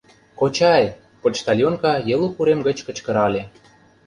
[0.39, 0.83] —Кочай!—
[1.21, 3.41] почтальонка Елук урем гыч кычкырале.